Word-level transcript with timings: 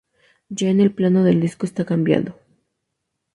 Ya 0.49 0.69
en 0.71 0.79
el 0.81 0.91
plano 0.91 1.23
del 1.23 1.39
disco 1.41 1.67
está 1.67 1.85
cambiando. 1.85 2.35